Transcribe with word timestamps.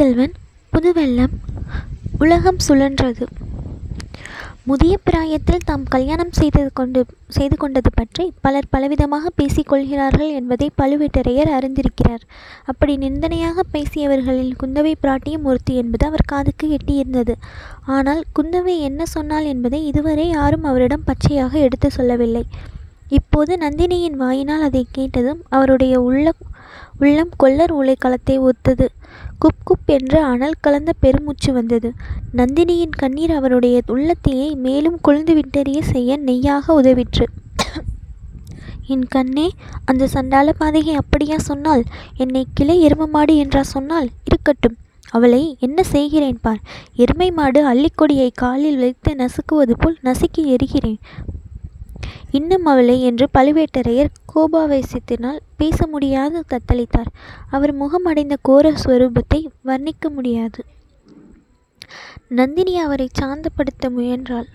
செல்வன் 0.00 0.34
புதுவெள்ளம் 0.72 1.32
உலகம் 2.24 2.60
சுழன்றது. 2.66 3.24
முதிய 4.68 4.94
பிராயத்தில் 5.06 5.64
தாம் 5.64 5.84
கல்யாணம் 5.94 6.30
செய்தது 6.30 6.70
கொண்டு 6.72 7.00
செய்து 7.28 7.56
கொண்டது 7.56 7.90
பற்றி 7.94 8.24
பலர் 8.40 8.70
பலவிதமாக 8.74 9.32
பேசிக்கொள்கிறார்கள் 9.40 10.30
என்பதை 10.38 10.68
பழுவேட்டரையர் 10.82 11.50
அறிந்திருக்கிறார். 11.56 12.24
அப்படி 12.64 12.94
நிந்தனையாக 12.96 13.64
பேசியவர்களில் 13.74 14.56
குந்தவை 14.62 14.94
பிராட்டியும் 15.04 15.46
ஒருத்தி 15.50 15.74
என்பது 15.74 16.06
அவர் 16.06 16.28
காதுக்கு 16.32 16.68
எட்டியிருந்தது. 16.78 17.34
ஆனால் 17.96 18.22
குந்தவை 18.38 18.76
என்ன 18.78 19.06
சொன்னாள் 19.16 19.44
என்பதை 19.44 19.80
இதுவரை 19.86 20.28
யாரும் 20.28 20.64
அவரிடம் 20.64 21.06
பச்சையாக 21.10 21.52
எடுத்து 21.58 21.90
சொல்லவில்லை. 21.90 22.44
இப்போது 23.18 23.52
நந்தினியின் 23.56 24.20
வாயினால் 24.24 24.66
அதை 24.66 24.86
கேட்டதும் 24.92 25.42
அவருடைய 25.48 25.94
உள்ள 26.00 26.32
உள்ளம் 27.00 27.32
கொல்லர் 27.36 27.74
உலைக்களத்தை 27.76 28.38
ஒத்தது. 28.38 28.86
குப் 29.38 29.62
குப் 29.64 29.86
என்று 29.86 30.18
அனல் 30.24 30.60
கலந்த 30.60 30.92
பெருமூச்சு 31.00 31.52
வந்தது. 31.52 31.92
நந்தினியின் 32.36 32.96
கண்ணீர் 32.96 33.30
அவருடைய 33.30 33.80
உள்ளத்தையே 33.86 34.48
மேலும் 34.54 34.98
கொழுந்து 35.08 35.34
விட்டறிய 35.34 35.80
செய்ய 35.80 36.18
நெய்யாக 36.18 36.74
உதவிற்று. 36.82 37.26
என் 38.86 39.06
கண்ணே 39.08 39.50
அந்த 39.84 40.06
சண்டாள 40.06 40.52
பாதகை 40.60 40.94
அப்படியா 40.94 41.38
சொன்னால்? 41.38 41.82
என்னை 42.16 42.46
கிளை 42.54 42.86
எரும 42.86 43.08
மாடு 43.08 43.36
என்றா 43.36 43.62
சொன்னால்? 43.62 44.08
இருக்கட்டும். 44.24 44.76
அவளை 45.10 45.56
என்ன 45.60 45.82
செய்கிறேன் 45.82 46.38
பார். 46.42 46.60
எருமை 46.94 47.30
மாடு 47.30 47.60
அள்ளிக்கொடியை 47.66 48.30
காலில் 48.34 48.78
வைத்து 48.78 49.12
நசுக்குவது 49.14 49.74
போல் 49.78 49.98
நசுக்கி 50.04 50.42
எறிகிறேன் 50.46 50.98
இன்னும் 52.30 52.64
அவளை 52.64 53.02
என்று 53.02 53.28
பழுவேட்டரையர் 53.38 54.10
கோபாவேசத்தினால் 54.34 55.40
பேச 55.56 55.86
முடியாது 55.86 56.44
தத்தளித்தார். 56.48 57.10
அவர் 57.50 57.72
முகம் 57.72 58.04
அடைந்த 58.04 58.36
கோர 58.42 58.72
ஸ்வரூபத்தை 58.84 59.40
வர்ணிக்க 59.64 60.08
முடியாது. 60.08 60.60
நந்தினி 62.28 62.78
அவரை 62.78 63.08
சாந்தப்படுத்த 63.20 63.90
முயன்றாள். 63.90 64.48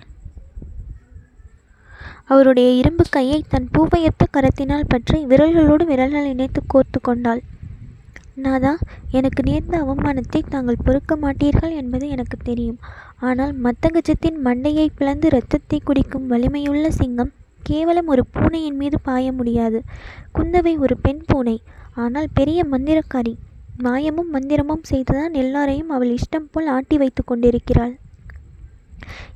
அவருடைய 2.25 2.69
இரும்பு 2.71 3.03
கையை 3.09 3.43
தன் 3.47 3.67
பூவையொத்த 3.73 4.23
கரத்தினால் 4.31 4.87
பற்றி 4.87 5.25
விரல்களோடு 5.25 5.83
விரல்கள் 5.83 6.25
இணைத்து 6.25 6.61
கோர்த்து 6.73 6.99
கொண்டாள். 7.01 7.41
நாதா 8.35 8.71
எனக்கு 9.11 9.41
நேர்ந்த 9.43 9.75
அவமானத்தை 9.83 10.41
தாங்கள் 10.49 10.83
பொறுக்க 10.83 11.15
மாட்டீர்கள் 11.15 11.75
என்பது 11.75 12.05
எனக்கு 12.09 12.37
தெரியும். 12.43 12.79
ஆனால் 13.21 13.53
மத்தகஜத்தின் 13.63 14.37
மண்டையை 14.45 14.87
பிளந்து 14.95 15.27
இரத்தத்தை 15.27 15.81
குடிக்கும் 15.83 16.27
வலிமையுள்ள 16.27 16.87
சிங்கம் 16.89 17.33
கேவலம் 17.63 18.07
ஒரு 18.07 18.23
பூனையின் 18.31 18.75
மீது 18.75 18.97
பாய 18.99 19.31
முடியாது. 19.31 19.79
குந்தவை 20.37 20.73
ஒரு 20.77 20.97
பெண் 20.97 21.23
பூனை. 21.25 21.61
ஆனால் 21.93 22.27
பெரிய 22.33 22.59
மந்திரக்காரி. 22.71 23.33
மாயமும் 23.77 24.29
மந்திரமும் 24.35 24.83
செய்துதான் 24.83 25.33
எல்லாரையும் 25.33 25.89
அவள் 25.89 26.11
இஷ்டம் 26.17 26.49
போல் 26.51 26.67
ஆட்டி 26.67 26.97
வைத்து 26.97 27.23
கொண்டிருக்கிறாள். 27.23 27.93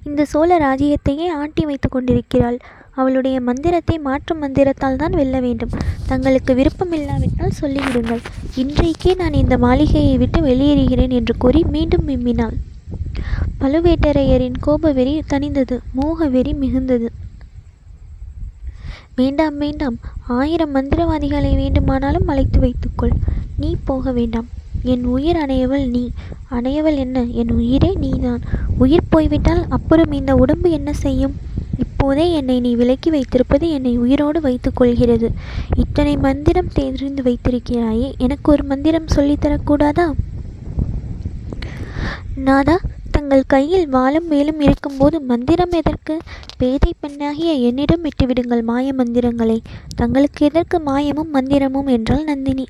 இந்த 0.03 0.25
சோழ 0.25 0.57
ராஜ்யத்தையே 0.57 1.27
ஆட்டி 1.41 1.65
வைத்து 1.65 1.89
கொண்டிருக்கிறாள். 1.89 2.57
அவளுடைய 2.95 3.41
மந்திரத்தை 3.41 3.97
மாற்று 3.97 4.35
மந்திரத்தால் 4.35 4.95
தான் 4.95 5.11
வெல்ல 5.11 5.39
வேண்டும். 5.39 5.75
தங்களுக்கு 6.07 6.53
விருப்பமில்லாவிட்டால் 6.53 7.59
சொல்லிவிடுங்கள். 7.61 8.23
இன்றைக்கே 8.55 9.15
நான் 9.15 9.33
இந்த 9.33 9.57
மாளிகையை 9.57 10.17
விட்டு 10.17 10.41
வெளியேறுகிறேன் 10.41 11.09
என்று 11.09 11.35
கூறி 11.37 11.63
மீண்டும் 11.63 12.05
விம்மினாள். 12.05 12.57
பழுவேட்டரையரின் 13.61 14.53
கோபவெறி 14.59 15.23
தணிந்தது. 15.29 15.79
மோக 15.93 16.27
வெறி 16.27 16.53
மிகுந்தது. 16.53 17.05
வேண்டாம் 19.15 19.57
வேண்டாம். 19.57 19.97
ஆயிரம் 20.27 20.75
மந்திரவாதிகளை 20.75 21.55
வேண்டுமானாலும் 21.55 22.27
அழைத்து 22.27 22.59
வைத்துக்கொள். 22.59 23.11
நீ 23.57 23.75
போக 23.83 24.11
வேண்டாம். 24.11 24.47
என் 24.83 25.05
உயிர் 25.05 25.35
அணையவள் 25.35 25.89
நீ. 25.89 26.09
அணையவள் 26.51 26.95
என்ன? 26.95 27.23
என் 27.23 27.51
உயிரே 27.51 27.93
நீதான். 27.95 28.41
உயிர் 28.77 29.09
போய்விட்டால் 29.09 29.65
அப்புறம் 29.69 30.11
இந்த 30.11 30.35
உடம்பு 30.35 30.69
என்ன 30.71 30.93
செய்யும்? 30.93 31.35
இப்போதே 31.77 32.33
என்னை 32.33 32.59
நீ 32.59 32.75
விலக்கி 32.75 33.09
வைத்திருப்பது 33.09 33.69
என்னை 33.69 33.97
உயிரோடு 33.97 34.41
வைத்துக் 34.41 34.75
கொள்கிறது 34.75 35.31
இத்தனை 35.75 36.17
மந்திரம் 36.17 36.71
தெரிந்து 36.73 37.23
வைத்திருக்கிறாயே. 37.23 38.17
எனக்கு 38.17 38.51
ஒரு 38.51 38.63
மந்திரம் 38.63 39.05
சொல்லித்தரக்கூடாதா? 39.15 40.11
நாதா 42.35 42.77
தங்கள் 43.11 43.43
கையில் 43.47 43.87
வாளும் 43.89 44.27
வேலும் 44.27 44.59
இருக்கும்போது 44.59 45.21
மந்திரம் 45.21 45.71
எதற்கு? 45.71 46.17
பேதை 46.57 46.93
பெண்ணாகிய 46.99 47.53
என்னிடம் 47.53 48.03
விட்டுவிடுங்கள் 48.03 48.63
மாய 48.63 48.93
மந்திரங்களை. 48.93 49.61
தங்களுக்கு 49.95 50.45
எதற்கு 50.45 50.79
மாயமும் 50.79 51.33
மந்திரமும் 51.33 51.89
என்றாள் 51.89 52.23
நந்தினி. 52.23 52.67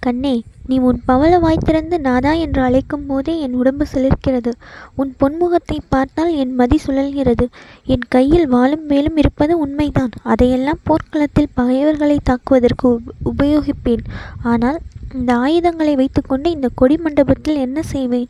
கண்ணே 0.00 0.42
நீ 0.66 0.78
உன் 0.78 1.02
பவள 1.04 1.38
வாய்த்திறந்து 1.38 1.98
நாதா 1.98 2.32
என்று 2.32 2.62
அழைக்கும் 2.62 3.06
போதே 3.06 3.40
என் 3.40 3.54
உடம்பு 3.54 3.86
சிலிர்க்கிறது. 3.92 4.52
உன் 4.96 5.14
பொன்முகத்தை 5.20 5.78
பார்த்தால் 5.88 6.32
என் 6.34 6.54
மதி 6.54 6.78
சுழல்கிறது. 6.86 7.46
என் 7.84 8.06
கையில் 8.08 8.48
வாளும் 8.48 8.86
வேலும் 8.86 9.16
இருப்பது 9.16 9.58
உண்மைதான். 9.58 10.10
அதையெல்லாம் 10.22 10.80
போர்க்களத்தில் 10.82 11.54
பகைவர்களை 11.54 12.18
தாக்குவதற்கு 12.24 13.00
உபயோகிப்பேன். 13.24 14.04
ஆனால் 14.42 14.80
இந்த 15.14 15.36
ஆயுதங்களை 15.36 15.94
வைத்துக்கொண்டு 15.94 16.50
இந்த 16.50 16.68
கொடி 16.74 16.96
மண்டபத்தில் 16.96 17.56
என்ன 17.56 17.82
செய்வேன்? 17.82 18.28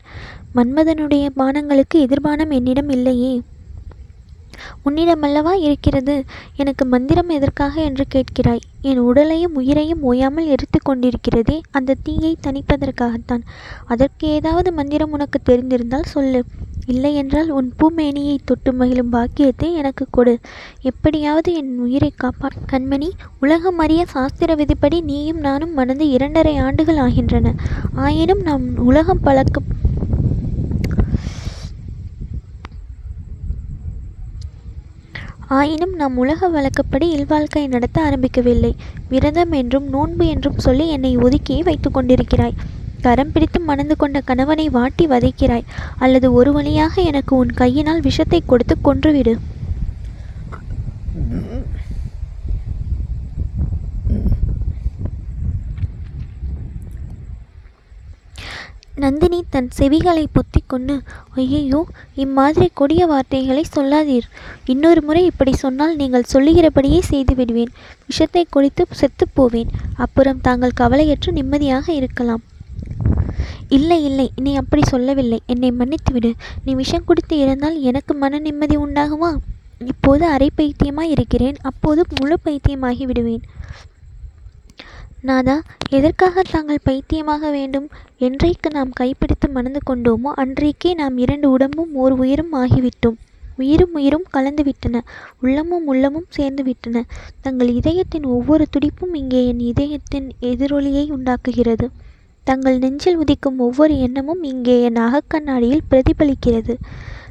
மன்மதனுடைய 0.55 1.29
பானங்களுக்கு 1.37 1.97
எதிர்பானம் 1.97 2.51
என்னிடம் 2.51 2.89
இல்லையே. 2.89 3.41
உன்னிடமல்லவா 4.85 5.53
இருக்கிறது? 5.61 6.23
எனக்கு 6.55 6.85
மந்திரம் 6.85 7.29
எதற்காக 7.29 7.81
என்று 7.81 8.05
கேட்கிறாய்? 8.15 8.59
என் 8.81 8.97
உடலையும் 8.97 9.55
உயிரையும் 9.55 10.01
ஓயாமல் 10.01 10.45
எரித்து 10.45 10.79
கொண்டிருக்கிறதே 10.79 11.61
அந்த 11.71 11.95
தீயை 12.03 12.37
தணிப்பதற்காகத்தான். 12.47 13.41
அதற்கு 13.85 14.27
ஏதாவது 14.27 14.71
மந்திரம் 14.71 15.11
உனக்கு 15.11 15.39
தெரிந்திருந்தால் 15.45 16.03
சொல்லு. 16.03 16.43
இல்லையென்றால் 16.85 17.49
உன் 17.49 17.73
பூமேனியை 17.79 18.37
தொட்டு 18.45 18.73
மகிழும் 18.73 19.09
பாக்கியத்தை 19.09 19.73
எனக்கு 19.73 20.07
கொடு. 20.11 20.39
எப்படியாவது 20.81 21.53
என் 21.53 21.79
உயிரை 21.79 22.13
காப்பா 22.23 22.49
கண்மணி 22.71 23.09
உலகம் 23.39 23.77
அறிய 23.77 24.05
சாஸ்திர 24.05 24.55
விதிப்படி 24.55 25.01
நீயும் 25.01 25.37
நானும் 25.37 25.73
மணந்து 25.73 26.09
இரண்டரை 26.09 26.57
ஆண்டுகள் 26.57 26.97
ஆகின்றன. 26.97 27.53
ஆயினும் 27.95 28.41
நாம் 28.41 28.77
உலகம் 28.77 29.19
பழக்க 29.21 29.61
ஆயினும் 35.47 35.93
நாம் 35.95 36.17
உலக 36.17 36.47
வழக்கப்படி 36.47 37.09
இல்வாழ்க்கை 37.09 37.67
நடத்த 37.67 37.97
ஆரம்பிக்கவில்லை. 38.01 38.71
விரதம் 39.09 39.51
என்றும் 39.51 39.89
நோன்பு 39.89 40.27
என்றும் 40.27 40.57
சொல்லி 40.57 40.89
என்னை 40.89 41.17
ஒதுக்கியே 41.17 41.63
வைத்து 41.63 41.91
கொண்டிருக்கிறாய். 41.91 42.55
கரம் 43.01 43.31
பிடித்து 43.31 43.59
மணந்து 43.59 43.95
கொண்ட 43.95 44.21
கணவனை 44.21 44.69
வாட்டி 44.69 45.07
வதைக்கிறாய். 45.07 45.65
அல்லது 45.97 46.33
ஒரு 46.33 46.51
வழியாக 46.51 47.01
எனக்கு 47.01 47.35
உன் 47.35 47.53
கையினால் 47.53 48.01
விஷத்தை 48.01 48.43
கொடுத்து 48.45 48.77
கொன்றுவிடு. 48.83 49.35
நந்தினி 59.03 59.39
தன் 59.49 59.69
செவிகளை 59.77 60.23
பொத்தி 60.35 60.59
கொண்டு 60.67 60.95
ஐயையோ 61.35 61.79
இம்மாதிரி 62.23 62.67
கொடிய 62.73 63.05
வார்த்தைகளை 63.05 63.63
சொல்லாதீர். 63.75 64.27
இன்னொரு 64.65 65.01
முறை 65.01 65.23
இப்படி 65.25 65.53
சொன்னால் 65.63 65.95
நீங்கள் 65.95 66.29
சொல்லுகிறபடியே 66.33 66.99
செய்து 66.99 67.35
விடுவேன். 67.35 67.71
விஷத்தை 68.07 68.43
குடித்து 68.49 68.85
செத்துப்போவேன் 68.99 69.73
அப்புறம் 69.95 70.41
தாங்கள் 70.41 70.77
கவலையற்று 70.81 71.31
நிம்மதியாக 71.31 71.93
இருக்கலாம். 71.93 72.43
இல்லை 73.77 73.99
இல்லை 74.03 74.27
நீ 74.45 74.55
அப்படி 74.55 74.83
சொல்லவில்லை. 74.87 75.39
என்னை 75.45 75.71
மன்னித்துவிடு 75.71 76.31
நீ 76.65 76.73
விஷம் 76.73 77.05
குடித்து 77.05 77.37
இருந்தால் 77.37 77.77
எனக்கு 77.81 78.13
மன 78.13 78.39
நிம்மதி 78.39 78.77
உண்டாகுமா? 78.77 79.31
இப்போது 79.91 80.25
அரை 80.25 80.49
பைத்தியமாய் 80.55 81.13
இருக்கிறேன். 81.15 81.57
அப்போது 81.61 82.03
முழு 82.21 82.37
பைத்தியமாகி 82.43 83.05
விடுவேன். 83.05 83.43
நாதா 85.27 85.53
எதற்காக 85.89 86.41
தாங்கள் 86.51 86.83
பைத்தியமாக 86.83 87.49
வேண்டும்? 87.51 87.85
என்றைக்கு 88.17 88.69
நாம் 88.69 88.91
கைப்பிடித்து 88.91 89.47
மணந்து 89.49 89.81
கொண்டோமோ 89.89 90.31
அன்றைக்கே 90.33 90.93
நாம் 90.93 91.17
இரண்டு 91.17 91.47
உடம்பும் 91.49 91.93
ஓர் 91.93 92.11
உயிரும் 92.11 92.53
ஆகிவிட்டோம். 92.53 93.17
உயிரும் 93.57 93.93
உயிரும் 93.93 94.25
கலந்து 94.29 94.63
விட்டன. 94.63 95.01
உள்ளமும் 95.41 95.85
உள்ளமும் 95.85 96.27
சேர்ந்து 96.29 96.63
விட்டன. 96.63 97.03
தங்கள் 97.41 97.71
இதயத்தின் 97.73 98.23
ஒவ்வொரு 98.23 98.65
துடிப்பும் 98.69 99.13
இங்கே 99.13 99.41
என் 99.47 99.59
இதயத்தின் 99.59 100.27
எதிரொலியை 100.41 101.05
உண்டாக்குகிறது. 101.11 101.87
தங்கள் 102.43 102.77
நெஞ்சில் 102.77 103.19
உதிக்கும் 103.19 103.57
ஒவ்வொரு 103.57 103.99
எண்ணமும் 103.99 104.43
இங்கே 104.43 104.81
என் 104.81 105.01
அகக்கண்ணாடியில் 105.07 105.85
பிரதிபலிக்கிறது. 105.89 106.75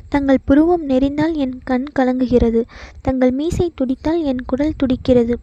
தங்கள் 0.08 0.44
புருவம் 0.44 0.84
நெறிந்தால் 0.88 1.34
என் 1.36 1.56
கண் 1.64 1.88
கலங்குகிறது. 1.98 2.60
தங்கள் 3.02 3.30
மீசை 3.30 3.72
துடித்தால் 3.74 4.22
என் 4.22 4.44
குடல் 4.46 4.78
துடிக்கிறது. 4.78 5.36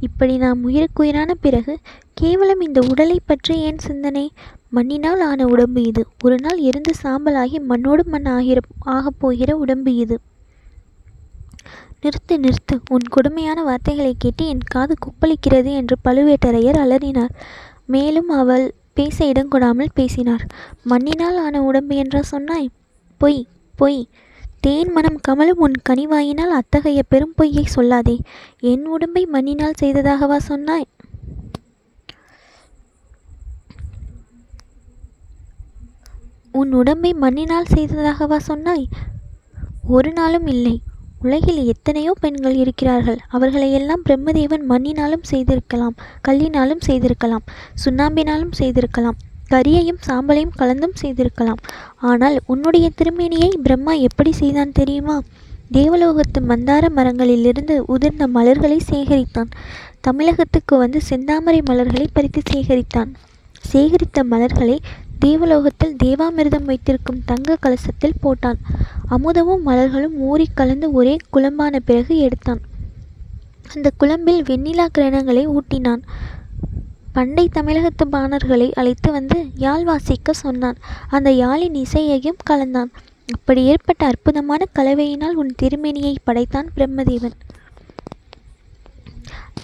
இப்படி 0.00 0.36
நாம் 0.36 0.62
உயிருக்குயிரான 0.62 1.34
பிறகு 1.34 1.78
கேவலம் 2.14 2.60
இந்த 2.60 2.80
உடலை 2.88 3.20
பற்றி 3.26 3.58
ஏன் 3.58 3.78
சிந்தனை? 3.78 4.32
மண்ணினால் 4.70 5.20
ஆன 5.20 5.46
உடம்பு 5.46 5.82
இது. 5.82 6.06
ஒரு 6.24 6.36
நாள் 6.40 6.58
எரிந்து 6.58 6.92
சாம்பலாகி 7.02 7.58
மண்ணோடு 7.68 8.04
மண் 8.04 8.26
ஆகிற 8.26 8.60
ஆகப் 8.78 9.18
போகிற 9.18 9.56
உடம்பு 9.56 9.94
இது. 9.94 10.20
நிறுத்து 12.02 12.36
நிறுத்து. 12.36 12.74
உன் 12.90 13.06
கொடுமையான 13.10 13.62
வார்த்தைகளை 13.62 14.14
கேட்டு 14.18 14.46
என் 14.46 14.66
காது 14.66 14.94
கொப்பளிக்கிறது 15.04 15.72
என்று 15.74 15.96
பழுவேட்டரையர் 16.04 16.80
அலறினார். 16.84 17.34
மேலும் 17.86 18.28
அவள் 18.28 18.74
பேச 18.94 19.26
இடம் 19.26 19.50
கொடாமல் 19.50 19.94
பேசினார். 19.94 20.46
மண்ணினால் 20.84 21.36
ஆன 21.36 21.62
உடம்பு 21.62 21.96
என்றா 21.96 22.22
சொன்னாய்? 22.22 22.70
பொய் 23.20 23.46
பொய். 23.76 24.08
தேன் 24.60 24.92
மனம் 24.92 25.18
கமலும் 25.28 25.60
உன் 25.64 25.76
கனிவாயினால் 25.88 26.54
அத்தகைய 26.58 27.02
பெரும் 27.02 27.34
பொய்யை 27.36 27.64
சொல்லாதே. 27.74 28.16
என் 28.60 28.86
உடம்பை 28.86 29.26
மண்ணினால் 29.26 29.80
செய்ததாகவா 29.80 30.36
சொன்னாய்? 30.36 30.86
உன் 36.52 36.72
உடம்பை 36.72 37.14
மண்ணினால் 37.14 37.72
செய்ததாகவா 37.74 38.36
சொன்னாய்? 38.36 38.88
ஒரு 39.86 40.12
நாளும் 40.12 40.46
இல்லை. 40.46 40.82
உலகில் 41.22 41.60
எத்தனையோ 41.64 42.12
பெண்கள் 42.20 42.54
இருக்கிறார்கள். 42.54 43.18
அவர்களையெல்லாம் 43.28 44.02
பிரம்மதேவன் 44.08 44.66
மண்ணினாலும் 44.68 45.24
செய்திருக்கலாம் 45.30 45.96
கல்லினாலும் 46.28 46.84
செய்திருக்கலாம் 46.86 47.46
சுண்ணாம்பினாலும் 47.84 48.54
செய்திருக்கலாம். 48.58 49.18
கரியையும் 49.50 50.00
சாம்பலையும் 50.06 50.56
கலந்தும் 50.56 50.98
செய்திருக்கலாம். 51.00 51.60
ஆனால் 51.96 52.38
உன்னுடைய 52.46 52.90
திருமேனியை 52.98 53.50
பிரம்மா 53.62 53.92
எப்படி 53.92 54.32
செய்தான் 54.32 54.72
தெரியுமா? 54.72 55.16
தேவலோகத்து 55.72 56.40
மந்தார 56.48 56.84
மரங்களிலிருந்து 56.96 57.74
உதிர்ந்த 57.94 58.26
மலர்களை 58.26 58.78
சேகரித்தான். 58.90 59.50
தமிழகத்துக்கு 60.00 60.76
வந்து 60.76 61.00
செந்தாமரை 61.10 61.60
மலர்களை 61.64 62.06
பறித்து 62.12 62.42
சேகரித்தான். 62.52 63.10
சேகரித்த 63.72 64.22
மலர்களை 64.22 64.78
தேவலோகத்தில் 65.20 65.96
தேவாமிர்தம் 66.04 66.64
வைத்திருக்கும் 66.64 67.22
தங்க 67.24 67.56
கலசத்தில் 67.60 68.20
போட்டான். 68.22 68.58
அமுதமும் 69.10 69.66
மலர்களும் 69.66 70.16
ஊறி 70.28 70.46
கலந்து 70.54 70.92
ஒரே 70.92 71.16
குழம்பான 71.32 71.76
பிறகு 71.84 72.16
எடுத்தான். 72.18 72.60
அந்த 73.74 73.90
குழம்பில் 73.96 74.42
வெண்ணிலா 74.42 74.86
கிரணங்களை 74.98 75.44
ஊட்டினான். 75.56 76.02
பண்டை 77.18 77.44
தமிழகத்து 77.48 78.04
பாணர்களை 78.12 78.66
அழைத்து 78.80 79.10
வந்து 79.12 79.38
யாழ் 79.66 79.84
வாசிக்க 79.84 80.32
சொன்னான். 80.44 80.78
அந்த 81.16 81.30
யாழின் 81.42 81.76
இசையையும் 81.84 82.42
கலந்தான். 82.50 82.90
அப்படி 83.36 83.62
ஏற்பட்ட 83.72 84.02
அற்புதமான 84.06 84.62
கலவையினால் 84.78 85.38
உன் 85.40 85.54
திருமேனியை 85.62 86.14
படைத்தான் 86.24 86.68
பிரம்மதேவன். 86.76 87.36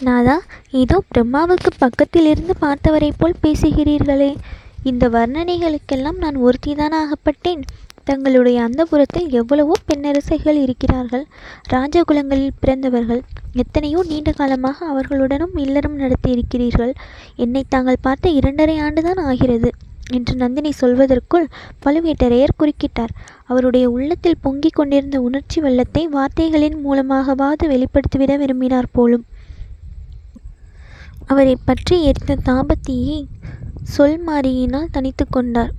நாதா 0.00 0.36
இதோ 0.82 0.98
பிரம்மாவுக்கு 1.12 1.70
பக்கத்திலிருந்து 1.78 2.54
பார்த்தவரைப் 2.64 3.18
போல் 3.18 3.42
பேசுகிறீர்களே. 3.42 4.30
இந்த 4.82 5.04
வர்ணனைகளுக்கெல்லாம் 5.08 6.18
நான் 6.22 6.38
ஒருத்திதான் 6.46 6.96
ஆகப்பட்டேன் 7.02 7.62
தங்களுடைய 8.08 8.58
அந்தபுரத்தில் 8.66 9.28
எவ்வளவோ 9.40 9.74
பெண்ணரசைகள் 9.88 10.58
இருக்கிறார்கள். 10.64 11.24
ராஜகுலங்களில் 11.72 12.58
பிறந்தவர்கள் 12.62 13.22
எத்தனையோ 13.62 14.00
நீண்ட 14.10 14.30
காலமாக 14.32 14.78
அவர்களுடனும் 14.92 15.54
இல்லறம் 15.64 15.98
நடத்தி 16.02 16.30
இருக்கிறீர்கள் 16.30 16.92
என்னை 17.44 17.62
தாங்கள் 17.74 18.04
பார்த்த 18.06 18.36
இரண்டரை 18.38 18.76
ஆண்டுதான் 18.86 19.22
ஆகிறது 19.30 19.70
என்று 20.16 20.34
நந்தினி 20.42 20.70
சொல்வதற்குள் 20.80 21.46
பழுவேட்டரையர் 21.84 22.58
குறுக்கிட்டார். 22.60 23.12
அவருடைய 23.50 23.84
உள்ளத்தில் 23.94 24.42
பொங்கிக் 24.46 24.76
கொண்டிருந்த 24.78 25.18
உணர்ச்சி 25.20 25.58
வெள்ளத்தை 25.66 26.02
வார்த்தைகளின் 26.16 26.76
மூலமாகவாது 26.86 27.66
வெளிப்படுத்திவிட 27.72 28.34
விரும்பினார் 28.42 28.92
போலும். 28.92 29.24
அவரை 31.32 31.56
பற்றி 31.68 31.96
எரிந்த 32.08 32.34
தாபத்தியை 32.48 33.18
சொல் 33.94 34.20
மாறியினால் 34.28 34.92
தனித்து 34.96 35.24
கொண்டார். 35.28 35.72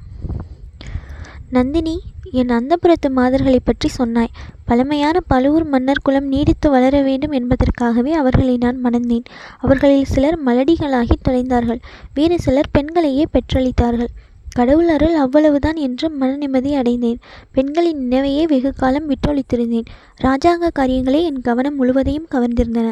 நந்தினி 1.56 1.96
என் 2.36 2.54
அந்தப்புறத்து 2.58 3.10
மாதர்களை 3.10 3.60
பற்றி 3.64 3.90
சொன்னாய். 3.90 4.32
பழமையான 4.66 5.18
பழுவூர் 5.28 5.66
மன்னர் 5.66 6.04
குலம் 6.04 6.28
நீடித்து 6.28 6.68
வளர 6.70 7.02
வேண்டும் 7.02 7.32
என்பதற்காகவே 7.32 8.14
அவர்களை 8.14 8.56
நான் 8.58 8.80
மணந்தேன். 8.84 9.26
அவர்களில் 9.60 10.12
சிலர் 10.14 10.38
மலடிகளாகி 10.46 11.18
தொலைந்தார்கள். 11.22 11.82
வேறு 12.14 12.38
சிலர் 12.40 12.72
பெண்களையே 12.72 13.26
பெற்றளித்தார்கள். 13.34 14.12
கடவுள் 14.54 14.88
அருள் 14.88 15.16
அவ்வளவுதான் 15.16 15.80
என்று 15.86 16.08
மன 16.12 16.30
நிம்மதி 16.36 16.72
அடைந்தேன். 16.74 17.20
பெண்களின் 17.52 18.02
நினைவையே 18.04 18.44
வெகு 18.44 18.72
காலம் 18.74 19.10
விட்டொழித்திருந்தேன். 19.10 19.90
ராஜாங்க 20.22 20.70
காரியங்களே 20.80 21.22
என் 21.24 21.42
கவனம் 21.42 21.76
முழுவதையும் 21.76 22.32
கவர்ந்திருந்தன. 22.32 22.90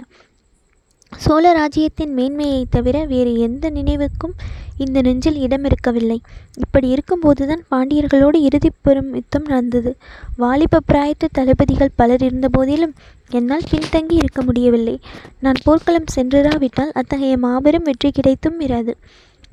சோழ 1.17 1.53
ராஜ்யத்தின் 1.53 2.17
மேன்மையைத் 2.17 2.69
தவிர 2.69 3.05
வேறு 3.05 3.37
எந்த 3.37 3.69
நினைவுக்கும் 3.69 4.33
இந்த 4.77 5.01
நெஞ்சில் 5.01 5.35
இடம் 5.35 5.63
இருக்கவில்லை 5.63 6.21
இப்படி 6.57 6.93
இருக்கும்போதுதான் 6.93 7.59
பாண்டியர்களோடு 7.71 8.35
இறுதி 8.35 8.69
பெரும் 8.81 9.13
யுத்தம் 9.13 9.43
நடந்தது. 9.45 9.97
வாலிப 10.37 10.79
பிராயத்து 10.93 11.27
தளபதிகள் 11.31 11.89
பலர் 11.95 12.21
இருந்தபோதிலும் 12.21 12.93
என்னால் 13.29 13.61
பின்தங்கி 13.71 14.13
இருக்க 14.13 14.41
முடியவில்லை. 14.41 14.99
நான் 15.39 15.53
போர்க்களம் 15.63 16.03
சென்றிராவிட்டால் 16.15 16.91
அத்தகைய 16.91 17.37
மாபெரும் 17.37 17.83
வெற்றி 17.83 18.11
கிடைத்தும் 18.11 18.59
இராது. 18.59 18.93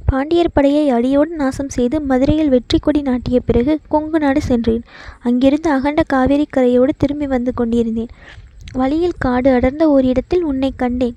பாண்டியர் 0.07 0.53
படையை 0.53 0.89
அடியோடு 0.89 1.35
நாசம் 1.35 1.69
செய்து 1.69 2.01
மதுரையில் 2.01 2.49
வெற்றி 2.49 2.79
கொடி 2.79 3.03
நாட்டிய 3.03 3.41
பிறகு 3.41 3.79
கொங்கு 3.89 4.19
நாடு 4.19 4.43
சென்றேன். 4.43 4.83
அங்கிருந்து 5.21 5.71
அகண்ட 5.71 6.03
காவேரி 6.03 6.47
கரையோடு 6.57 6.89
திரும்பி 6.97 7.27
வந்து 7.27 7.55
கொண்டிருந்தேன். 7.55 8.09
வழியில் 8.73 9.13
காடு 9.19 9.53
அடர்ந்த 9.53 9.89
ஓரிடத்தில் 9.89 10.43
உன்னை 10.43 10.73
கண்டேன். 10.77 11.17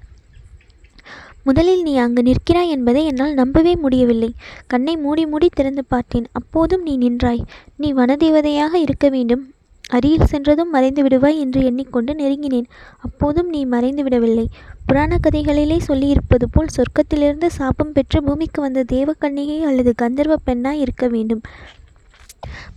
முதலில் 1.44 1.82
நீ 1.82 1.96
அங்கு 1.96 2.24
நிற்கிறாய் 2.24 2.70
என்பதை 2.70 3.06
என்னால் 3.06 3.34
நம்பவே 3.34 3.76
முடியவில்லை. 3.76 4.34
கண்ணை 4.68 4.98
மூடி 4.98 5.26
மூடி 5.26 5.50
திறந்து 5.54 5.86
பார்த்தேன். 5.86 6.26
அப்போதும் 6.32 6.82
நீ 6.82 6.98
நின்றாய். 6.98 7.44
நீ 7.78 7.94
வனதேவதையாக 7.94 8.74
இருக்க 8.74 9.10
வேண்டும். 9.10 9.54
அருகில் 9.90 10.26
சென்றதும் 10.26 10.70
மறைந்து 10.70 11.04
விடுவாய் 11.04 11.40
என்று 11.40 11.64
எண்ணிக்கொண்டு 11.64 12.14
நெருங்கினேன். 12.14 12.66
அப்போதும் 13.00 13.50
நீ 13.50 13.66
மறைந்து 13.66 14.04
விடவில்லை. 14.04 14.50
புராண 14.86 15.18
கதைகளிலே 15.18 15.80
சொல்லியிருப்பது 15.88 16.46
போல் 16.52 16.74
சொர்க்கத்திலிருந்து 16.76 17.46
சாபம் 17.46 17.92
பெற்று 17.92 18.24
பூமிக்கு 18.24 18.62
வந்த 18.62 18.84
தேவக்கன்னிகை 18.92 19.60
அல்லது 19.62 19.94
கந்தர்வ 19.96 20.36
பெண்ணாய் 20.44 20.80
இருக்க 20.80 21.08
வேண்டும். 21.08 21.42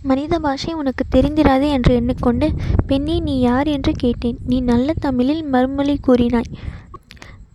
மனித 0.01 0.39
பாஷை 0.39 0.73
உனக்கு 0.73 1.05
தெரிந்திராது 1.15 1.69
என்று 1.69 1.95
எண்ணிக்கொண்டு 1.95 2.51
பெண்ணே 2.87 3.19
நீ 3.19 3.39
யார்? 3.39 3.67
என்று 3.67 3.91
கேட்டேன். 3.91 4.37
நீ 4.45 4.59
நல்ல 4.59 4.93
தமிழில் 4.99 5.43
மறுமொழி 5.43 5.99
கூறினாய். 6.07 6.51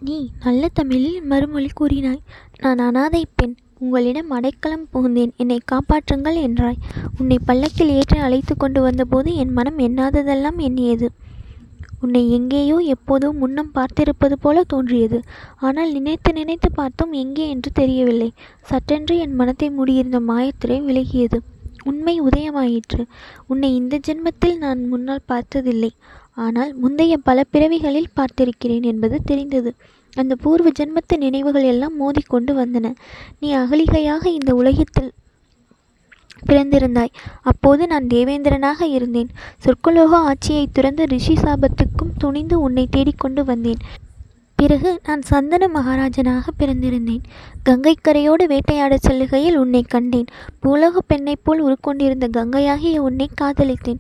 நீ 0.07 0.17
நல்ல 0.45 0.69
தமிழில் 0.73 1.19
மறுமொழி 1.23 1.69
கூறினாய். 1.81 2.23
நான் 2.61 2.81
அனாதை 2.87 3.21
பெண். 3.37 3.53
உங்களிடம் 3.79 4.31
அடைக்கலம் 4.31 4.87
புகுந்தேன். 4.93 5.33
என்னை 5.37 5.59
காப்பாற்றுங்கள் 5.73 6.39
என்றாய். 6.47 6.81
உன்னை 7.19 7.39
பல்லக்கில் 7.45 7.93
ஏற்றி 7.97 8.19
அழைத்து 8.19 8.55
கொண்டு 8.57 8.81
வந்தபோது 8.83 9.29
என் 9.35 9.53
மனம் 9.53 9.79
எண்ணாததெல்லாம் 9.79 10.59
எண்ணியது. 10.59 11.09
உன்னை 12.01 12.23
எங்கேயோ 12.31 12.77
எப்போதோ 12.95 13.29
முன்னம் 13.33 13.73
பார்த்திருப்பது 13.75 14.37
போல 14.41 14.65
தோன்றியது. 14.65 15.19
ஆனால் 15.59 15.93
நினைத்து 15.93 16.33
நினைத்து 16.33 16.71
பார்த்தும் 16.73 17.13
எங்கே 17.13 17.47
என்று 17.49 17.73
தெரியவில்லை. 17.73 18.31
சட்டென்று 18.63 19.17
என் 19.19 19.35
மனத்தை 19.35 19.71
மூடியிருந்த 19.71 20.21
மாயத்திரை 20.31 20.79
விலகியது. 20.89 21.41
உண்மை 21.85 22.17
உதயமாயிற்று. 22.21 23.03
உன்னை 23.47 23.71
இந்த 23.75 23.95
ஜென்மத்தில் 24.09 24.57
நான் 24.57 24.83
முன்னால் 24.89 25.25
பார்த்ததில்லை. 25.27 25.93
ஆனால் 26.37 26.75
முந்தைய 26.75 27.17
பல 27.17 27.45
பிறவிகளில் 27.51 28.13
பார்த்திருக்கிறேன் 28.17 28.83
என்பது 28.83 29.21
தெரிந்தது. 29.25 29.75
அந்த 30.15 30.35
பூர்வ 30.35 30.71
ஜென்மத்து 30.71 31.17
நினைவுகள் 31.17 31.63
எல்லாம் 31.63 31.95
மோதிக்கொண்டு 32.01 32.53
வந்தன. 32.55 32.95
நீ 33.41 33.57
அகலிகையாக 33.57 34.27
இந்த 34.27 34.55
உலகத்தில் 34.55 35.13
பிறந்திருந்தாய். 36.47 37.13
அப்போது 37.43 37.87
நான் 37.87 38.07
தேவேந்திரனாக 38.07 38.83
இருந்தேன். 38.83 39.29
சொற்கலோக 39.65 40.13
ஆட்சியை 40.13 40.69
துறந்து 40.73 41.05
ரிஷி 41.05 41.35
சாபத்துக்கும் 41.35 42.17
துணிந்து 42.19 42.61
உன்னை 42.61 42.87
தேடிக்கொண்டு 42.91 43.45
வந்தேன். 43.45 43.79
பிறகு 44.57 45.01
நான் 45.05 45.23
சந்தன 45.23 45.69
மகாராஜனாக 45.69 46.49
பிறந்திருந்தேன். 46.59 47.23
கங்கைக்கரையோடு 47.69 48.45
வேட்டையாடச் 48.47 49.03
செல்லுகையில் 49.03 49.57
உன்னை 49.57 49.83
கண்டேன். 49.83 50.27
பூலோக 50.63 50.99
பெண்ணைப் 51.07 51.45
போல் 51.45 51.63
உருக்கொண்டிருந்த 51.63 52.29
கங்கையாகிய 52.33 52.99
உன்னை 52.99 53.29
காதலித்தேன். 53.35 53.99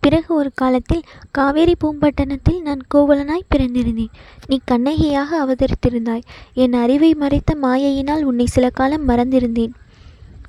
பிறகு 0.00 0.34
ஒரு 0.34 0.50
காலத்தில் 0.54 1.02
காவேரி 1.30 1.74
பூம்பட்டணத்தில் 1.84 2.60
நான் 2.60 2.82
கோவலனாய் 2.94 3.50
பிறந்திருந்தேன். 3.54 4.12
நீ 4.46 4.60
கண்ணகியாக 4.64 5.30
அவதரித்திருந்தாய். 5.44 6.24
என் 6.54 6.72
அறிவை 6.72 7.14
மறைத்த 7.14 7.56
மாயையினால் 7.62 8.22
உன்னை 8.22 8.46
சில 8.46 8.70
காலம் 8.70 9.08
மறந்திருந்தேன். 9.08 9.74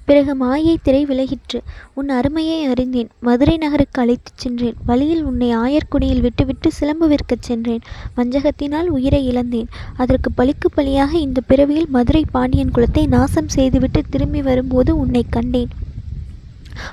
பிறகு 0.06 0.36
மாயை 0.36 0.78
திரை 0.82 1.06
விலகிற்று 1.06 1.60
உன் 1.94 2.10
அருமையை 2.10 2.66
அறிந்தேன். 2.66 3.10
மதுரை 3.20 3.58
நகருக்கு 3.58 4.02
அழைத்துச் 4.02 4.38
சென்றேன். 4.38 4.76
வழியில் 4.86 5.24
உன்னை 5.24 5.50
ஆயர்குடியில் 5.56 6.22
விட்டுவிட்டு 6.22 6.72
சிலம்பு 6.72 7.08
விற்கச் 7.08 7.42
சென்றேன். 7.42 7.84
வஞ்சகத்தினால் 8.18 8.88
உயிரை 8.88 9.26
இழந்தேன். 9.26 9.70
அதற்கு 9.98 10.32
பழிக்கு 10.32 10.70
பழியாக 10.70 11.18
இந்த 11.18 11.42
பிறவியில் 11.42 11.90
மதுரை 11.90 12.26
பாண்டியன் 12.32 12.72
குலத்தை 12.76 13.08
நாசம் 13.08 13.48
செய்துவிட்டு 13.48 14.02
திரும்பி 14.10 14.42
வரும்போது 14.42 14.98
உன்னை 14.98 15.26
கண்டேன். 15.30 15.70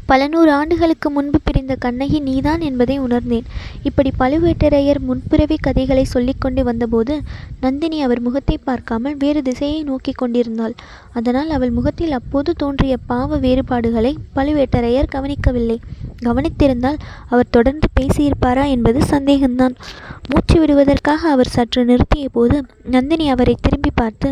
பல 0.07 0.28
நூறு 0.28 0.50
ஆண்டுகளுக்கு 0.52 1.11
முன்பு 1.11 1.38
பிரிந்த 1.45 1.76
கண்ணகி 1.85 2.19
நீதான் 2.21 2.61
என்பதை 2.61 2.99
உணர்ந்தேன். 2.99 3.47
இப்படி 3.83 4.12
பழுவேட்டரையர் 4.19 5.00
முன்பிறவி 5.00 5.57
கதைகளை 5.61 6.05
சொல்லிக்கொண்டு 6.05 6.64
வந்தபோது 6.64 7.16
நந்தினி 7.61 8.02
அவர் 8.02 8.21
முகத்தை 8.21 8.59
பார்க்காமல் 8.59 9.16
வேறு 9.16 9.43
திசையை 9.43 9.83
நோக்கி 9.83 10.12
கொண்டிருந்தாள். 10.12 10.75
அதனால் 11.12 11.50
அவள் 11.50 11.71
முகத்தில் 11.71 12.12
அப்போது 12.12 12.52
தோன்றிய 12.52 12.97
பாவ 13.07 13.38
வேறுபாடுகளை 13.38 14.12
பழுவேட்டரையர் 14.35 15.12
கவனிக்கவில்லை. 15.16 15.78
கவனித்திருந்தால் 16.25 17.00
அவர் 17.28 17.50
தொடர்ந்து 17.50 17.88
பேசியிருப்பாரா 18.00 18.66
என்பது 18.69 19.00
சந்தேகம்தான். 19.14 19.75
மூச்சு 20.31 20.57
விடுவதற்காக 20.61 21.28
அவர் 21.28 21.55
சற்று 21.57 21.83
நிறுத்திய 21.85 22.28
போது 22.33 22.57
நந்தினி 22.95 23.26
அவரை 23.28 23.55
திரும்பி 23.61 23.90
பார்த்து 23.95 24.31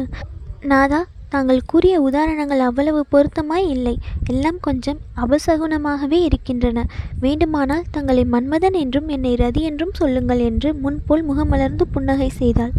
நாதா 0.62 1.00
தாங்கள் 1.34 1.68
கூறிய 1.70 1.94
உதாரணங்கள் 2.00 2.62
அவ்வளவு 2.66 3.00
பொருத்தமாய் 3.12 3.68
இல்லை. 3.74 3.94
எல்லாம் 4.32 4.58
கொஞ்சம் 4.60 5.00
அபசகுனமாகவே 5.24 6.18
இருக்கின்றன. 6.28 6.84
வேண்டுமானால் 7.24 7.88
தங்களை 7.90 8.24
மன்மதன் 8.34 8.76
என்றும் 8.82 9.08
என்னை 9.16 9.32
ரதி 9.42 9.62
என்றும் 9.70 9.96
சொல்லுங்கள் 10.00 10.42
என்று 10.50 10.70
முன்போல் 10.84 11.24
முகமலர்ந்து 11.30 11.86
புன்னகை 11.94 12.30
செய்தாள். 12.40 12.74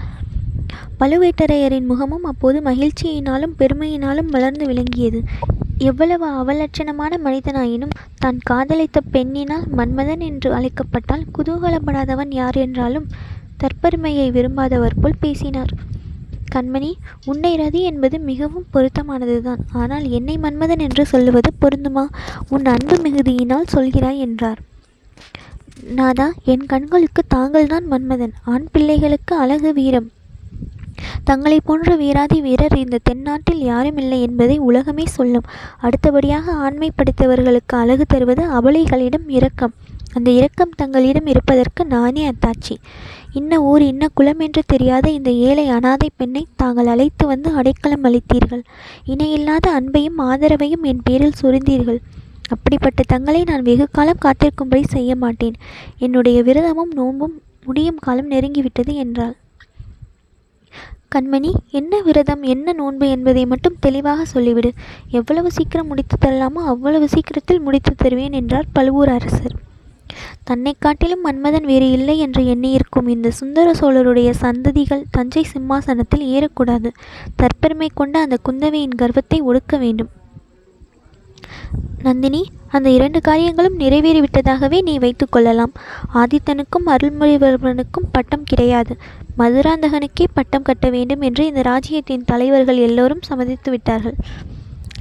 பழுவேட்டரையரின் 0.99 1.89
முகமும் 1.91 2.25
அப்போது 2.31 2.57
மகிழ்ச்சியினாலும் 2.67 3.55
பெருமையினாலும் 3.59 4.29
மலர்ந்து 4.35 4.65
விளங்கியது. 4.69 5.19
எவ்வளவு 5.89 6.25
அவலட்சணமான 6.41 7.13
மனிதனாயினும் 7.25 7.95
தான் 8.23 8.37
காதலித்த 8.49 9.01
பெண்ணினால் 9.15 9.65
மன்மதன் 9.79 10.23
என்று 10.29 10.49
அழைக்கப்பட்டால் 10.57 11.25
குதூகலப்படாதவன் 11.37 12.31
யார் 12.39 12.59
என்றாலும் 12.65 13.09
தற்பெருமையை 13.63 14.27
விரும்பாதவர் 14.37 14.99
போல் 15.01 15.21
பேசினார். 15.25 15.73
கண்மணி 16.55 16.93
உன்னை 17.25 17.57
ரதி 17.59 17.81
என்பது 17.81 18.19
மிகவும் 18.19 18.65
பொருத்தமானதுதான். 18.73 19.61
ஆனால் 19.73 20.09
என்னை 20.09 20.37
மன்மதன் 20.37 20.79
என்று 20.79 21.05
சொல்லுவது 21.05 21.51
பொருந்துமா? 21.61 22.05
உன் 22.49 22.65
அன்பு 22.65 22.95
மிகுதியினால் 22.95 23.71
சொல்கிறாய் 23.73 24.17
என்றார். 24.17 24.59
நாதா 25.93 26.33
என் 26.45 26.65
கண்களுக்கு 26.65 27.23
தாங்கள்தான் 27.27 27.85
மன்மதன். 27.91 28.33
ஆண் 28.45 28.67
பிள்ளைகளுக்கு 28.71 29.35
அழகு 29.35 29.73
வீரம். 29.73 30.09
தங்களை 31.23 31.59
போன்ற 31.63 31.95
வீராதி 31.95 32.41
வீரர் 32.41 32.77
இந்த 32.77 32.97
தென்னாட்டில் 33.03 33.61
யாரும் 33.61 33.97
இல்லை 33.97 34.21
என்பதை 34.21 34.57
உலகமே 34.57 35.05
சொல்லும். 35.05 35.43
அடுத்தபடியாக 35.79 36.51
ஆண்மை 36.51 36.91
படித்தவர்களுக்கு 36.91 37.75
அழகு 37.81 38.05
தருவது 38.07 38.43
அபலைகளிடம் 38.59 39.27
இரக்கம். 39.27 39.73
அந்த 40.17 40.29
இரக்கம் 40.31 40.75
தங்களிடம் 40.75 41.29
இருப்பதற்கு 41.33 41.81
நானே 41.85 42.23
அத்தாட்சி 42.29 42.75
இன்ன 43.39 43.53
ஊர் 43.61 43.83
இன்ன 43.91 44.05
குலம் 44.13 44.41
என்று 44.45 44.61
தெரியாத 44.65 45.05
இந்த 45.11 45.31
ஏழை 45.47 45.65
அனாதை 45.67 46.09
பெண்ணை 46.19 46.43
தாங்கள் 46.55 46.89
அழைத்து 46.93 47.23
வந்து 47.27 47.49
அடைக்கலம் 47.53 48.05
அளித்தீர்கள். 48.09 48.61
இணையில்லாத 49.05 49.65
அன்பையும் 49.79 50.19
ஆதரவையும் 50.27 50.85
என் 50.91 51.01
பேரில் 51.03 51.39
சொரிந்தீர்கள். 51.41 51.99
அப்படிப்பட்ட 52.49 53.03
தங்களை 53.07 53.41
நான் 53.43 53.65
வெகு 53.69 53.87
காலம் 53.91 54.21
காத்திருக்கும்படி 54.25 54.83
செய்ய 54.87 55.11
மாட்டேன். 55.15 55.57
என்னுடைய 55.97 56.37
விரதமும் 56.43 56.93
நோன்பும் 56.93 57.35
முடியும் 57.65 57.99
காலம் 58.05 58.31
நெருங்கிவிட்டது 58.31 58.93
என்றாள். 59.03 59.35
கண்மணி 61.15 61.51
என்ன 61.79 61.93
விரதம் 62.01 62.43
என்ன 62.53 62.73
நோன்பு 62.73 63.05
என்பதை 63.09 63.43
மட்டும் 63.45 63.79
தெளிவாக 63.79 64.25
சொல்லிவிடு. 64.33 64.71
எவ்வளவு 65.09 65.49
சீக்கிரம் 65.51 65.87
முடித்து 65.87 66.15
தரலாமோ 66.25 66.63
அவ்வளவு 66.73 67.07
சீக்கிரத்தில் 67.09 67.65
முடித்து 67.67 67.93
தருவேன் 67.95 68.37
என்றார் 68.41 68.73
பழுவூர் 68.73 69.13
அரசர். 69.17 69.55
தன்னை 70.43 70.75
காட்டிலும் 70.79 71.25
மன்மதன் 71.25 71.63
வேறு 71.63 71.91
இல்லை 71.91 72.19
என்று 72.19 72.43
எண்ணியிருக்கும் 72.45 73.07
இந்த 73.07 73.31
சுந்தர 73.31 73.71
சோழருடைய 73.71 74.33
சந்ததிகள் 74.41 75.03
தஞ்சை 75.11 75.43
சிம்மாசனத்தில் 75.43 76.25
ஏறக்கூடாது. 76.25 76.91
தற்பெருமை 77.37 77.87
கொண்ட 77.93 78.19
அந்த 78.19 78.37
குந்தவையின் 78.49 78.95
கர்வத்தை 78.95 79.41
ஒடுக்க 79.41 79.79
வேண்டும். 79.79 80.09
நந்தினி 82.01 82.45
அந்த 82.67 82.89
இரண்டு 82.89 83.21
காரியங்களும் 83.21 83.79
நிறைவேறிவிட்டதாகவே 83.79 84.81
நீ 84.81 84.97
வைத்துக் 84.97 85.31
கொள்ளலாம். 85.31 85.71
ஆதித்தனுக்கும் 86.13 86.85
அருள்மொழிவர்மனுக்கும் 86.85 88.09
பட்டம் 88.11 88.43
கிடையாது. 88.43 88.97
மதுராந்தகனுக்கே 89.37 90.25
பட்டம் 90.33 90.61
கட்ட 90.61 90.89
வேண்டும் 90.89 91.21
என்று 91.21 91.45
இந்த 91.45 91.61
ராஜ்யத்தின் 91.61 92.23
தலைவர்கள் 92.25 92.77
எல்லோரும் 92.77 93.21
சம்மதித்து 93.21 93.71
விட்டார்கள். 93.71 94.15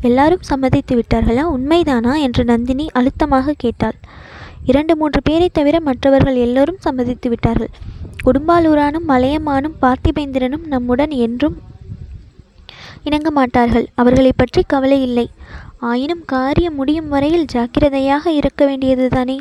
எல்லாரும் 0.01 0.43
சம்மதித்து 0.43 0.97
விட்டார்களா? 0.97 1.45
உண்மைதானா? 1.59 2.21
என்று 2.21 2.45
நந்தினி 2.45 2.87
அழுத்தமாக 2.93 3.55
கேட்டாள். 3.57 3.95
இரண்டு 4.65 4.97
மூன்று 4.97 5.21
பேரை 5.23 5.49
தவிர 5.53 5.81
மற்றவர்கள் 5.81 6.35
எல்லோரும் 6.35 6.81
சம்மதித்து 6.81 7.29
விட்டார்கள். 7.29 7.73
குடும்பாலூரானும் 8.25 9.09
மலையமானும் 9.09 9.79
பார்த்திபேந்திரனும் 9.83 10.67
நம்முடன் 10.67 11.11
என்றும் 11.11 11.57
இணங்க 13.03 13.31
மாட்டார்கள். 13.31 13.87
அவர்களை 13.95 14.33
பற்றி 14.37 14.63
கவலை 14.67 15.03
இல்லை. 15.03 15.31
ஆயினும் 15.79 16.23
காரியம் 16.27 16.75
முடியும் 16.75 17.09
வரையில் 17.09 17.45
ஜாக்கிரதையாக 17.45 18.33
இருக்க 18.33 18.67
வேண்டியதுதானே? 18.67 19.39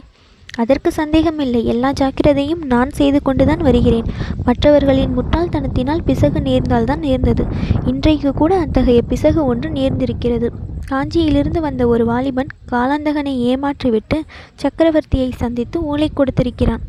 அதற்கு 0.56 0.92
சந்தேகமில்லை 0.92 1.66
எல்லா 1.66 1.92
ஜாக்கிரதையும் 1.92 2.66
நான் 2.66 2.90
செய்து 2.90 3.22
கொண்டுதான் 3.22 3.58
வருகிறேன். 3.58 4.10
மற்றவர்களின் 4.44 5.16
முட்டாள்தனத்தினால் 5.18 6.04
பிசகு 6.06 6.40
நேர்ந்தால்தான் 6.40 7.00
நேர்ந்தது. 7.00 7.46
இன்றைக்கு 7.86 8.32
கூட 8.34 8.60
அத்தகைய 8.60 9.02
பிசகு 9.02 9.46
ஒன்று 9.46 9.70
நேர்ந்திருக்கிறது. 9.70 10.50
காஞ்சியிலிருந்து 10.90 11.60
வந்த 11.60 11.88
ஒரு 11.88 12.06
வாலிபன் 12.06 12.48
காலாந்தகனை 12.72 13.56
ஏமாற்றிவிட்டு 13.56 14.22
சக்கரவர்த்தியை 14.62 15.32
சந்தித்து 15.32 15.84
ஓலை 15.84 16.12
கொடுத்திருக்கிறான். 16.14 16.82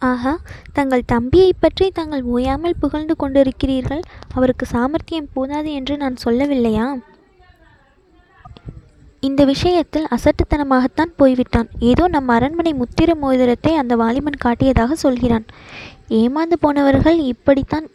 ஆஹா 0.00 0.40
தங்கள் 0.72 1.04
தம்பியைப் 1.12 1.60
பற்றி 1.60 1.90
தாங்கள் 1.90 2.22
ஓயாமல் 2.22 2.76
புகழ்ந்து 2.80 3.16
கொண்டிருக்கிறீர்கள். 3.18 4.00
அவருக்கு 4.34 4.66
சாமர்த்தியம் 4.66 5.28
போதாது 5.32 5.72
என்று 5.72 5.96
நான் 5.96 6.16
சொல்லவில்லையா? 6.24 7.02
இந்த 9.22 9.42
விஷயத்தில் 9.44 10.10
அசட்டுத்தனமாகத்தான் 10.16 11.12
போய்விட்டான். 11.16 11.68
ஏதோ 11.90 12.04
நம் 12.08 12.28
அரண்மனை 12.28 12.72
முத்திர 12.72 13.14
மோதிரத்தை 13.14 13.72
அந்த 13.74 13.96
வாலிபன் 13.96 14.42
காட்டியதாக 14.44 14.92
சொல்கிறான். 15.04 15.46
ஏமாந்து 16.20 16.56
போனவர்கள் 16.60 17.18
இப்படித்தான் 17.32 17.86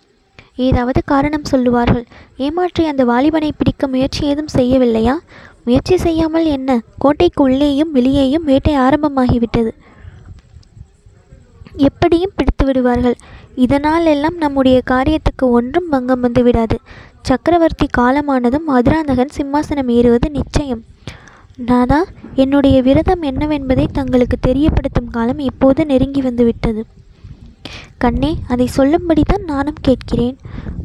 ஏதாவது 0.68 1.00
காரணம் 1.06 1.50
சொல்லுவார்கள். 1.52 2.06
ஏமாற்றி 2.38 2.84
அந்த 2.86 3.04
வாலிபனை 3.06 3.52
பிடிக்க 3.58 3.88
முயற்சி 3.88 4.22
ஏதும் 4.26 4.52
செய்யவில்லையா? 4.58 5.16
முயற்சி 5.64 5.96
செய்யாமல் 5.98 6.48
என்ன? 6.58 6.70
கோட்டைக்கு 6.98 7.42
உள்ளேயும் 7.44 7.92
வெளியேயும் 7.92 8.48
வேட்டை 8.50 8.76
ஆரம்பமாகிவிட்டது. 8.78 9.72
எப்படியும் 11.88 12.36
பிடித்து 12.36 12.64
விடுவார்கள் 12.66 13.18
இதனால் 13.56 14.06
எல்லாம் 14.06 14.38
நம்முடைய 14.38 14.78
காரியத்துக்கு 14.92 15.46
ஒன்றும் 15.58 15.90
பங்கம் 15.90 16.20
வந்து 16.20 16.42
விடாது 16.44 16.78
சக்கரவர்த்தி 17.28 17.88
காலமானதும் 17.98 18.66
மதுராந்தகன் 18.68 19.34
சிம்மாசனம் 19.38 19.92
ஏறுவது 19.98 20.30
நிச்சயம். 20.30 20.82
நாதா 21.70 22.00
என்னுடைய 22.36 22.82
விரதம் 22.82 23.24
என்னவென்பதை 23.24 23.86
தங்களுக்கு 23.92 24.38
தெரியப்படுத்தும் 24.48 25.10
காலம் 25.12 25.40
இப்போது 25.40 25.86
நெருங்கி 25.86 26.22
வந்துவிட்டது. 26.22 26.86
கண்ணே 27.98 28.32
அதை 28.48 28.68
சொல்லும்படிதான் 28.78 29.46
நானும் 29.46 29.80
கேட்கிறேன். 29.82 30.38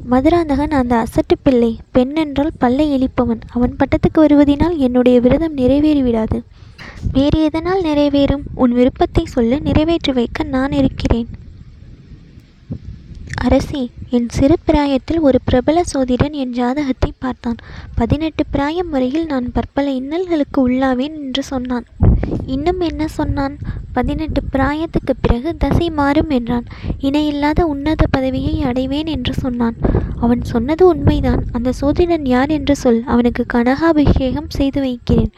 மதுராந்தகன் 0.05 0.77
அந்த 0.81 0.95
அசட்டு 1.05 1.37
பிள்ளை 1.43 1.73
பெண்ணென்றால் 1.95 2.55
பல்லை 2.59 2.87
இழிப்பவன். 2.97 3.43
அவன் 3.53 3.75
பட்டத்துக்கு 3.81 4.19
வருவதினால் 4.19 4.77
என்னுடைய 4.77 5.21
விரதம் 5.21 5.57
நிறைவேறிவிடாது. 5.57 6.41
வேறு 7.13 7.43
எதனால் 7.45 7.83
நிறைவேறும்? 7.83 8.47
உன் 8.55 8.73
விருப்பத்தை 8.73 9.25
சொல்ல 9.25 9.59
நிறைவேற்றி 9.59 10.13
வைக்க 10.13 10.43
நான் 10.57 10.73
இருக்கிறேன். 10.73 11.29
அரசி 13.45 13.91
என் 14.11 14.29
சிறு 14.29 14.55
பிராயத்தில் 14.65 15.21
ஒரு 15.21 15.39
பிரபல 15.45 15.85
சோதிடன் 15.85 16.33
என் 16.33 16.53
ஜாதகத்தை 16.53 17.13
பார்த்தான். 17.19 17.57
பதினெட்டு 17.95 18.43
பிராயம் 18.51 18.91
வரையில் 18.91 19.27
நான் 19.27 19.53
பற்பல 19.53 19.91
இன்னல்களுக்கு 19.91 20.69
உள்ளாவேன் 20.69 21.15
என்று 21.19 21.43
சொன்னான். 21.43 21.85
இன்னும் 22.47 22.81
என்ன 22.81 23.07
சொன்னான்? 23.09 23.59
பதினெட்டு 23.93 24.41
பிராயத்துக்கு 24.53 25.15
பிறகு 25.21 25.57
தசை 25.57 25.91
மாறும் 25.91 26.31
என்றான். 26.31 26.65
இணையில்லாத 26.99 27.67
உன்னத 27.67 28.07
பதவியை 28.11 28.63
அடைவேன் 28.63 29.07
என்று 29.07 29.35
சொன்னான். 29.35 29.77
அவன் 30.21 30.43
சொன்னது 30.43 30.87
உண்மைதான். 30.87 31.45
அந்த 31.53 31.73
சோதிடன் 31.73 32.25
யார் 32.25 32.49
என்று 32.49 32.77
சொல். 32.77 33.03
அவனுக்கு 33.07 33.45
கனகாபிஷேகம் 33.55 34.51
செய்து 34.51 34.81
வைக்கிறேன். 34.81 35.33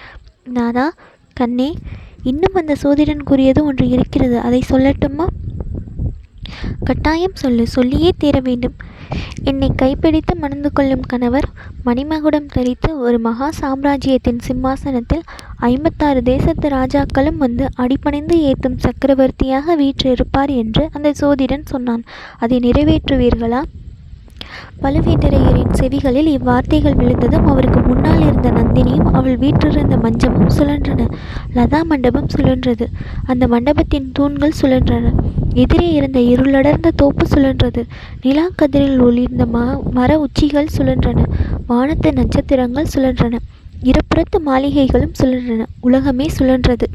நாதா 0.45 0.93
கண்ணே 1.35 1.75
இன்னும் 2.23 2.55
அந்த 2.55 2.75
சோதிடன் 2.75 3.23
கூறியது 3.23 3.65
ஒன்று 3.65 3.89
இருக்கிறது. 3.89 4.39
அதை 4.39 4.63
சொல்லட்டுமா? 4.71 5.27
கட்டாயம் 6.85 7.35
சொல்லு 7.35 7.67
சொல்லியே 7.67 8.11
தீர 8.19 8.41
வேண்டும். 8.41 8.77
என்னை 9.43 9.69
கைப்பிடித்து 9.77 10.37
மணந்து 10.37 10.73
கொள்ளும் 10.73 11.01
கணவர் 11.01 11.49
மணிமகுடம் 11.87 12.47
தரித்து 12.47 12.99
ஒரு 12.99 13.19
மகா 13.19 13.51
சாம்ராஜ்யத்தின் 13.51 14.39
சிம்மாசனத்தில் 14.39 15.25
ஐம்பத்தாறு 15.57 16.23
தேசத்து 16.23 16.69
ராஜாக்களும் 16.69 17.37
வந்து 17.37 17.67
அடிபணிந்து 17.75 18.37
ஏத்தும் 18.51 18.77
சக்கரவர்த்தியாக 18.77 19.77
வீற்றிருப்பார் 19.77 20.53
என்று 20.55 20.89
அந்த 20.93 21.13
சோதிடன் 21.13 21.67
சொன்னான். 21.67 22.05
அதை 22.39 22.59
நிறைவேற்றுவீர்களா? 22.59 23.63
பழுவேட்டரையரின் 24.83 25.73
செவிகளில் 25.81 26.39
இவ்வார்த்தைகள் 26.39 26.95
விழுந்ததும் 26.95 27.47
அவருக்கு 27.47 27.81
முன்னால் 27.81 28.21
இருந்த 28.21 28.51
நந்தினியும் 28.51 29.11
அவள் 29.13 29.37
வீற்றிருந்த 29.37 29.97
மஞ்சமும் 29.97 30.51
சுழன்றன. 30.59 31.11
லதா 31.55 31.83
மண்டபம் 31.83 32.27
சுழன்றது. 32.37 32.87
அந்த 33.25 33.49
மண்டபத்தின் 33.49 34.11
தூண்கள் 34.13 34.53
சுழன்றன. 34.63 35.13
எதிரே 35.55 35.93
இருந்த 35.93 36.21
இருளடர்ந்த 36.21 36.91
தோப்பு 36.97 37.27
சுழன்றது. 37.27 37.85
நிலாக்கதிரில் 38.23 39.01
ஒளிர்ந்த 39.01 39.47
ம 39.55 39.83
மர 39.91 40.19
உச்சிகள் 40.19 40.69
சுழன்றன. 40.77 41.25
வானத்து 41.67 42.13
நட்சத்திரங்கள் 42.13 42.87
சுழன்றன. 42.95 43.39
இருபுறத்து 43.85 44.39
மாளிகைகளும் 44.47 45.13
சுழன்றன. 45.23 45.67
உலகமே 45.81 46.27
சுழன்றது. 46.39 46.87